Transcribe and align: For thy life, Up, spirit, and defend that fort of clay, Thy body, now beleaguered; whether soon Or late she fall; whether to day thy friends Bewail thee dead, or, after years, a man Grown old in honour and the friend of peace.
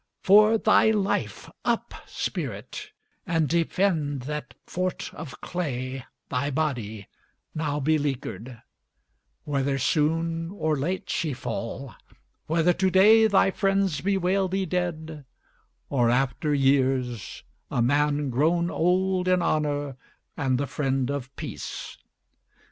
For 0.23 0.57
thy 0.57 0.89
life, 0.89 1.47
Up, 1.63 1.93
spirit, 2.07 2.89
and 3.27 3.47
defend 3.47 4.21
that 4.23 4.55
fort 4.65 5.13
of 5.13 5.39
clay, 5.41 6.05
Thy 6.27 6.49
body, 6.49 7.07
now 7.53 7.79
beleaguered; 7.79 8.63
whether 9.43 9.77
soon 9.77 10.49
Or 10.55 10.75
late 10.75 11.07
she 11.11 11.33
fall; 11.33 11.93
whether 12.47 12.73
to 12.73 12.89
day 12.89 13.27
thy 13.27 13.51
friends 13.51 14.01
Bewail 14.01 14.47
thee 14.47 14.65
dead, 14.65 15.23
or, 15.87 16.09
after 16.09 16.51
years, 16.51 17.43
a 17.69 17.83
man 17.83 18.31
Grown 18.31 18.71
old 18.71 19.27
in 19.27 19.43
honour 19.43 19.97
and 20.35 20.57
the 20.57 20.65
friend 20.65 21.11
of 21.11 21.31
peace. 21.35 21.97